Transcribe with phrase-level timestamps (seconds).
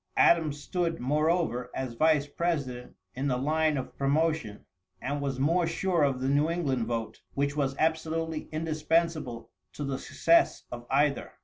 [0.17, 4.65] Adams stood, moreover, as vice president, in the line of promotion,
[4.99, 9.99] and was more sure of the New England vote, which was absolutely indispensible to the
[9.99, 11.33] success of either.